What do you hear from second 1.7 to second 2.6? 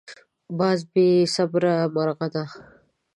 مرغه دی